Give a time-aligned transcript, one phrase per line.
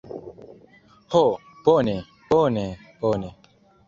[1.11, 1.21] Ho,
[1.65, 1.95] bone,
[2.29, 2.65] bone,
[3.01, 3.29] bone.